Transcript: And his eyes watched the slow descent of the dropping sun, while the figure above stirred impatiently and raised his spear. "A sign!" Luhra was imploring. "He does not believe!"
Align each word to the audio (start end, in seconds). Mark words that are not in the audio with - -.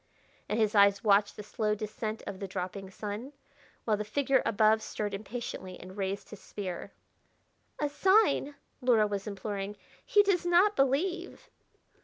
And 0.49 0.57
his 0.59 0.73
eyes 0.73 1.03
watched 1.03 1.35
the 1.35 1.43
slow 1.43 1.75
descent 1.75 2.23
of 2.25 2.39
the 2.39 2.47
dropping 2.47 2.89
sun, 2.89 3.33
while 3.85 3.97
the 3.97 4.03
figure 4.03 4.41
above 4.47 4.81
stirred 4.81 5.13
impatiently 5.13 5.79
and 5.79 5.95
raised 5.95 6.31
his 6.31 6.41
spear. 6.41 6.91
"A 7.79 7.87
sign!" 7.87 8.55
Luhra 8.81 9.05
was 9.07 9.27
imploring. 9.27 9.77
"He 10.03 10.23
does 10.23 10.43
not 10.43 10.75
believe!" 10.75 11.51